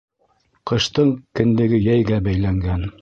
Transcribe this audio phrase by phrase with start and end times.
[0.71, 2.89] Ҡыштың кендеге йәйгә бәйләнгән.